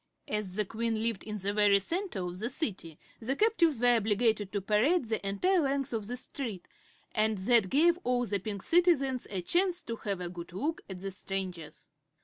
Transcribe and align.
As 0.27 0.55
the 0.55 0.65
Queen 0.65 1.03
lived 1.03 1.21
in 1.23 1.37
the 1.37 1.53
very 1.53 1.77
center 1.77 2.25
of 2.25 2.39
the 2.39 2.49
city 2.49 2.97
the 3.19 3.35
captives 3.35 3.79
were 3.79 3.97
obliged 3.97 4.51
to 4.51 4.59
parade 4.59 5.05
the 5.05 5.23
entire 5.23 5.59
length 5.59 5.93
of 5.93 6.07
this 6.07 6.21
street, 6.21 6.67
and 7.11 7.37
that 7.37 7.69
gave 7.69 7.99
all 8.03 8.25
the 8.25 8.39
Pink 8.39 8.63
Citizens 8.63 9.27
a 9.29 9.43
chance 9.43 9.83
to 9.83 9.97
have 9.97 10.19
a 10.19 10.27
good 10.27 10.53
look 10.53 10.81
at 10.89 10.97
the 11.01 11.11
strangers. 11.11 11.87